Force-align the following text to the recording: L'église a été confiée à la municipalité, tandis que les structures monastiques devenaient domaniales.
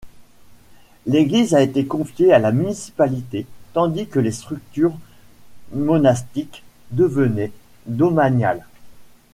L'église 1.05 1.53
a 1.53 1.61
été 1.61 1.85
confiée 1.85 2.33
à 2.33 2.39
la 2.39 2.51
municipalité, 2.51 3.45
tandis 3.73 4.07
que 4.07 4.17
les 4.17 4.31
structures 4.31 4.97
monastiques 5.73 6.63
devenaient 6.89 7.51
domaniales. 7.85 8.65